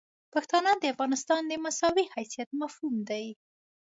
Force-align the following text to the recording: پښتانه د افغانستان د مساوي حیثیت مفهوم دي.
پښتانه 0.33 0.71
د 0.77 0.83
افغانستان 0.93 1.41
د 1.47 1.51
مساوي 1.65 2.05
حیثیت 2.15 2.49
مفهوم 2.61 2.95
دي. 3.09 3.25